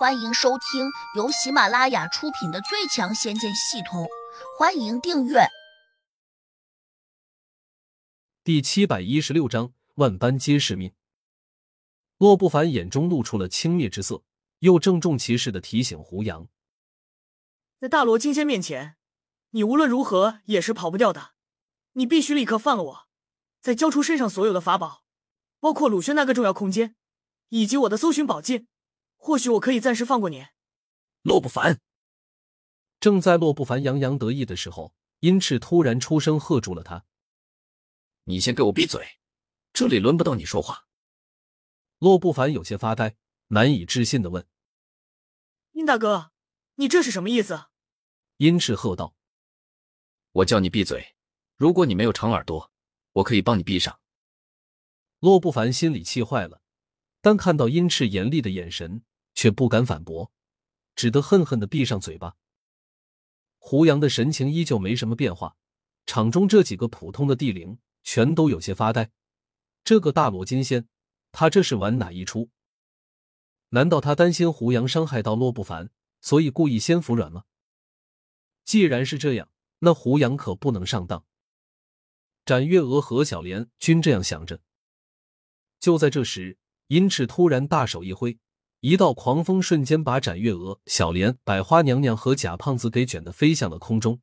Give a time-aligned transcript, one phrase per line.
[0.00, 4.04] 欢迎收听由喜马拉雅出品的《最强仙剑系统》，
[4.58, 5.40] 欢迎订阅。
[8.42, 10.94] 第七百一十六章，万般皆是命。
[12.16, 14.22] 洛不凡眼中露出了轻蔑之色，
[14.60, 16.48] 又郑重其事的提醒胡杨：
[17.78, 18.96] 在大罗金仙面前，
[19.50, 21.32] 你无论如何也是跑不掉的。
[21.92, 23.08] 你必须立刻放了我，
[23.60, 25.04] 再交出身上所有的法宝，
[25.58, 26.96] 包括鲁轩那个重要空间，
[27.50, 28.66] 以及我的搜寻宝镜。
[29.22, 30.46] 或许我可以暂时放过你，
[31.20, 31.78] 洛不凡。
[32.98, 37.04] 正在洛不凡洋洋得意的时候，殷赤突然出声喝住了他
[38.24, 39.20] ：“你先给我闭嘴，
[39.74, 40.86] 这里轮不到你说话。”
[42.00, 43.14] 洛不凡有些发呆，
[43.48, 44.48] 难以置信的问
[45.72, 46.32] ：“殷大哥，
[46.76, 47.66] 你这是什么意思？”
[48.38, 49.14] 殷赤喝道
[50.32, 51.14] ：“我叫你闭嘴，
[51.56, 52.72] 如果你没有长耳朵，
[53.12, 54.00] 我可以帮你闭上。”
[55.20, 56.62] 洛不凡心里气坏了，
[57.20, 59.04] 但看到殷赤严厉的眼神。
[59.40, 60.30] 却不敢反驳，
[60.94, 62.36] 只得恨恨的闭上嘴巴。
[63.56, 65.56] 胡杨的神情依旧没什么变化，
[66.04, 69.10] 场中这几个普通的地灵全都有些发呆。
[69.82, 70.86] 这个大罗金仙，
[71.32, 72.50] 他这是玩哪一出？
[73.70, 75.88] 难道他担心胡杨伤害到洛不凡，
[76.20, 77.44] 所以故意先服软吗？
[78.66, 81.24] 既然是这样，那胡杨可不能上当。
[82.44, 84.60] 展月娥和小莲均这样想着。
[85.78, 88.38] 就在这时，殷赤突然大手一挥。
[88.80, 94.22] 一道狂风瞬间把展月娥、小莲、百花娘娘和贾胖子给卷得飞向了空中。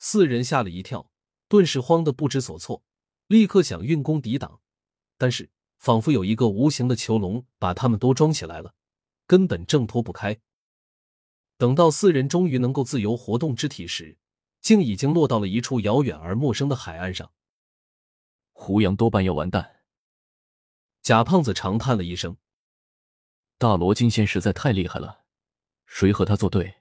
[0.00, 1.08] 四人吓了一跳，
[1.48, 2.82] 顿时慌得不知所措，
[3.28, 4.60] 立刻想运功抵挡，
[5.16, 8.74] 但是仿佛有一个无形的囚笼把他们都装起来了，
[9.28, 10.40] 根本挣脱不开。
[11.56, 14.18] 等到四人终于能够自由活动肢体时，
[14.60, 17.30] 竟已经落到了一处遥远而陌生的海岸上。
[18.52, 19.76] 胡杨多半要完蛋。
[21.02, 22.36] 贾胖子长叹了一声。
[23.58, 25.24] 大罗金仙实在太厉害了，
[25.84, 26.76] 谁和他作对，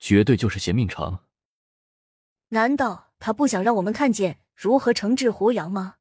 [0.00, 1.24] 绝对就是嫌命长。
[2.48, 5.98] 难道他不想让我们看见如何惩治胡杨吗？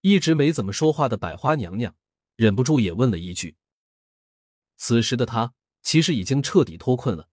[0.00, 1.94] 一直没怎么说话的百花娘娘
[2.36, 3.58] 忍不住也问了一句。
[4.76, 7.28] 此时的她其实已经彻底脱困了，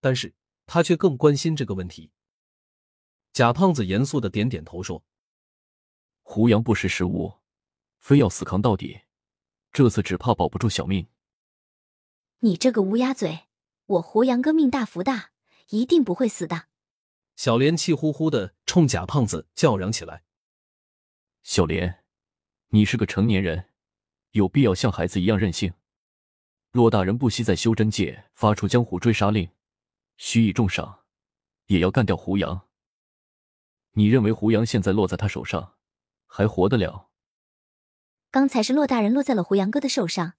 [0.00, 0.34] 但是
[0.66, 2.10] 她却更关心这个问题。
[3.32, 5.02] 贾胖子严肃的点点头说
[6.20, 7.38] ：“胡杨不识时务，
[7.98, 9.00] 非要死扛到底。”
[9.72, 11.06] 这次只怕保不住小命。
[12.40, 13.46] 你这个乌鸦嘴！
[13.86, 15.30] 我胡杨哥命大福大，
[15.70, 16.66] 一定不会死的。
[17.36, 20.24] 小莲气呼呼的冲贾胖子叫嚷起来
[21.42, 22.04] ：“小莲，
[22.68, 23.70] 你是个成年人，
[24.32, 25.72] 有必要像孩子一样任性？
[26.72, 29.50] 骆大人不惜在修真界发出江湖追杀令，
[30.18, 31.04] 许以重赏，
[31.66, 32.68] 也要干掉胡杨。
[33.92, 35.76] 你认为胡杨现在落在他手上，
[36.26, 37.07] 还活得了？”
[38.30, 40.34] 刚才是骆大人落在了胡杨哥的手上，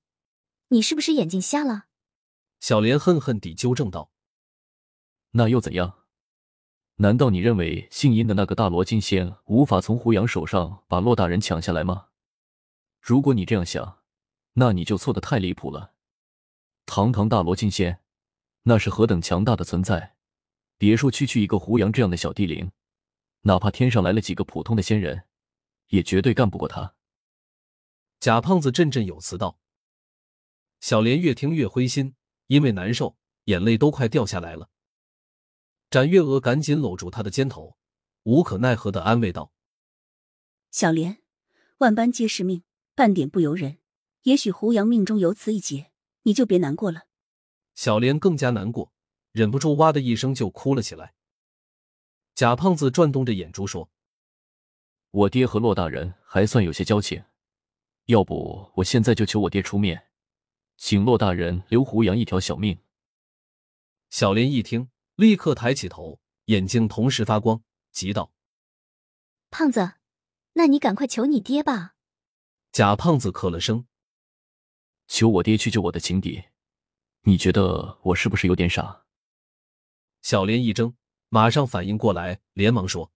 [0.67, 1.85] 你是不是眼睛瞎了？
[2.59, 4.11] 小莲恨恨地纠正道
[5.31, 5.95] ：“那又怎样？
[6.97, 12.09] 难道你认为姓殷的那个大罗金仙无法从胡杨手上把骆大人抢下来吗？
[13.01, 13.99] 如果你这样想，
[14.53, 15.93] 那你就错的太离谱了。
[16.85, 18.01] 堂堂大罗金仙，
[18.63, 20.15] 那是何等强大的存在！
[20.77, 22.71] 别说区区一个胡杨这样的小地灵，
[23.41, 25.23] 哪怕天上来了几个普通的仙人，
[25.87, 26.93] 也绝对干不过他。”
[28.19, 29.57] 贾胖子振振有词道
[30.81, 32.15] ：“小莲越听越灰心，
[32.47, 33.15] 因为难受，
[33.45, 34.69] 眼泪都快掉下来了。”
[35.89, 37.77] 展月娥赶紧搂住他的肩头，
[38.23, 39.53] 无可奈何的安慰道
[40.69, 41.21] ：“小莲，
[41.77, 42.63] 万般皆是命，
[42.93, 43.77] 半点不由人。
[44.23, 45.91] 也许胡杨命中有此一劫，
[46.23, 47.03] 你就别难过了。”
[47.73, 48.91] 小莲更加难过，
[49.31, 51.13] 忍不住哇的一声就哭了起来。
[52.35, 53.89] 贾胖子转动着眼珠说
[55.11, 57.23] ：“我爹和骆大人还算有些交情。”
[58.09, 60.07] 要不，我现在就求我爹出面，
[60.77, 62.79] 请骆大人留胡杨一条小命。
[64.09, 67.61] 小莲一听，立刻抬起头，眼睛同时发光，
[67.91, 68.33] 急道
[69.51, 69.93] ：“胖子，
[70.53, 71.93] 那你赶快求你爹吧。”
[72.73, 73.85] 贾胖子咳了声
[75.07, 76.45] ：“求我爹去救我的情敌，
[77.25, 79.05] 你觉得我是不是有点傻？”
[80.23, 80.95] 小莲一怔，
[81.29, 83.11] 马上反应过来，连忙说：“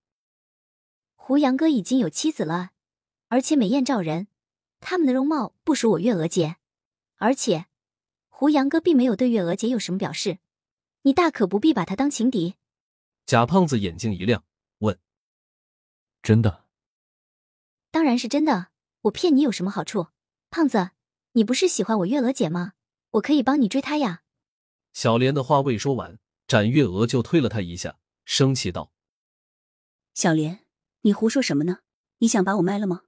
[1.17, 2.73] 胡杨哥已经有妻子了，
[3.29, 4.27] 而且美艳照人。”
[4.83, 6.57] 他们的容貌不属我月娥姐，
[7.15, 7.67] 而且
[8.27, 10.39] 胡杨哥并没有对月娥姐有什么表示，
[11.03, 12.55] 你大可不必把他当情敌。
[13.25, 14.43] 贾胖子眼睛一亮，
[14.79, 14.99] 问
[16.21, 16.65] ：“真的
[17.91, 18.71] ？”“当然是真的，
[19.03, 20.07] 我骗你有什么好处
[20.51, 20.91] ？”“胖子，
[21.31, 22.73] 你不是喜欢我月娥姐吗？
[23.11, 24.23] 我可以帮你追她呀。”
[24.91, 28.91] 小莲的话未说完，展月娥就推了他一下，生气道
[30.13, 30.65] ：“小莲，
[31.01, 31.79] 你胡说什么呢？
[32.17, 33.03] 你想把我卖了吗？”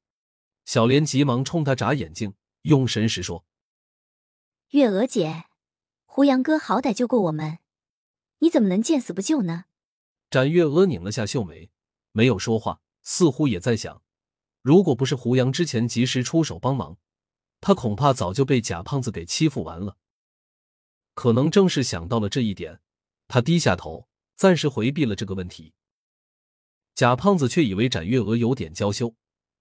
[0.65, 2.33] 小莲急忙冲他眨眼睛，
[2.63, 3.45] 用神识说
[4.71, 5.45] ：“月娥姐，
[6.05, 7.59] 胡杨哥好歹救过我们，
[8.39, 9.65] 你怎么能见死不救呢？
[10.31, 11.69] 展月娥拧了下秀眉，
[12.11, 14.01] 没有说话，似乎也在想：
[14.63, 16.97] 如果不是胡杨之前及时出手帮忙，
[17.61, 19.97] 他恐怕早就被贾胖子给欺负完了。
[21.13, 22.81] 可能正是想到了这一点，
[23.27, 25.73] 他低下头，暂时回避了这个问题。
[26.95, 29.15] 贾胖子却以为展月娥有点娇羞，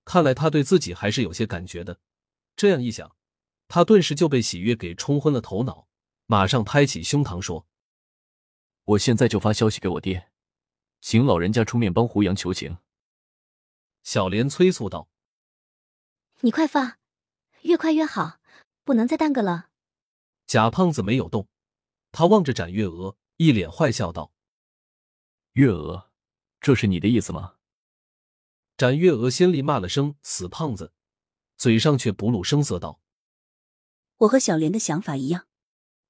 [0.05, 2.01] 看来他对自己还是有些感觉的。
[2.57, 3.17] 这样一想，
[3.69, 5.89] 他顿时就被喜悦给冲昏了头脑，
[6.27, 7.67] 马上拍起胸膛说
[8.85, 10.31] ：“我现在就发消息给我爹，
[11.01, 12.79] 请老人家出面帮胡杨求情。”
[14.05, 15.09] 小莲催促道
[16.43, 16.99] ：“你快发，
[17.63, 18.39] 越快越好，
[18.85, 19.71] 不能再耽搁了。”
[20.47, 21.49] 贾胖子没有动，
[22.13, 24.31] 他望着展月娥，一脸坏笑道
[25.55, 26.11] ：“月娥，
[26.61, 27.55] 这是你的意思吗？”
[28.77, 30.93] 展月娥心里骂了声“死胖子”，
[31.57, 33.01] 嘴上却不露声色道
[34.19, 35.47] ：“我和小莲的想法一样。”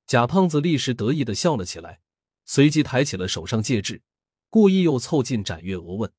[0.06, 2.00] 贾胖子立时得意的笑了起来，
[2.44, 4.02] 随即抬起了手上戒指，
[4.50, 6.12] 故意又凑近展月娥问：“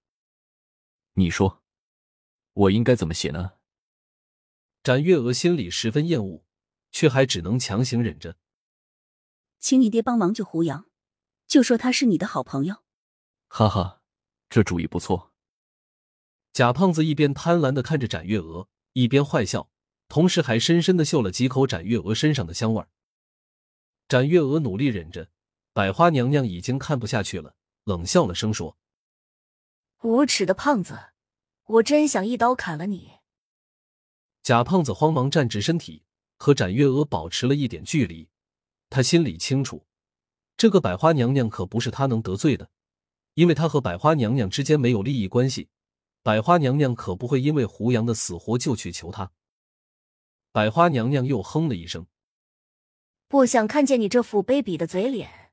[1.14, 1.64] 你说，
[2.54, 3.54] 我应该怎么写呢？”
[4.84, 6.44] 展月娥心里十分厌恶。
[6.92, 8.38] 却还只能强行忍着，
[9.60, 10.86] 请你爹帮忙救胡杨，
[11.46, 12.86] 就说他是你的好朋友。
[13.50, 14.02] 哈哈，
[14.50, 15.35] 这主意不错。
[16.56, 19.70] 贾胖子一边贪婪的看着展月娥，一边坏笑，
[20.08, 22.82] 同时还深深的嗅了几口展月娥身上的香味。
[24.08, 25.28] 展月娥努力忍着，
[25.74, 28.78] 百花娘娘已经看不下去了，冷笑了声说
[30.04, 30.98] ：“无耻的胖子，
[31.66, 33.16] 我真想一刀砍了你！”
[34.42, 36.04] 贾胖子慌忙站直身体。
[36.38, 38.30] 和展月娥保持了一点距离，
[38.90, 39.86] 他心里清楚，
[40.56, 42.70] 这个百花娘娘可不是他能得罪的，
[43.34, 45.70] 因为他和百花娘娘之间没有利益关系，
[46.26, 49.32] 百花娘娘可不会因为胡杨的死活就去求他。
[50.52, 52.08] 百花娘娘又哼了一声，
[53.28, 55.52] 不想看见你这副卑鄙的嘴脸。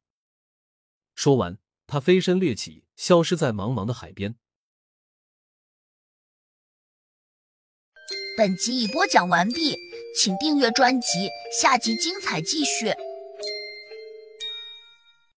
[1.14, 4.36] 说完，她飞身掠起，消失在茫茫的海边。
[8.38, 9.76] 本集已播讲完毕。
[10.16, 11.28] 请订阅专辑，
[11.60, 12.94] 下集精彩继续。